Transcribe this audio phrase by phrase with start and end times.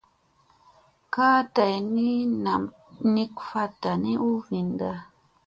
[1.13, 2.07] Kaa dayni
[2.43, 2.63] nam
[3.13, 4.89] nik vaɗta ni u vinda.